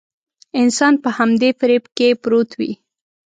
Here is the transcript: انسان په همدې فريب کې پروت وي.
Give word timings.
انسان 0.61 0.93
په 1.03 1.09
همدې 1.17 1.49
فريب 1.59 1.83
کې 1.97 2.07
پروت 2.21 2.49
وي. 2.59 2.71